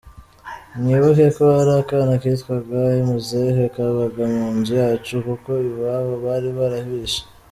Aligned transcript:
Mwibuke 0.77 1.25
ko 1.37 1.43
hari 1.55 1.71
akana 1.81 2.13
kitwaga 2.21 2.79
Muzehe 3.07 3.63
kabaga 3.75 4.23
mu 4.33 4.45
nzu 4.57 4.73
yacu 4.81 5.13
kuko 5.27 5.49
iwabo 5.69 6.13
bari 6.25 6.49
barabishe. 6.57 7.21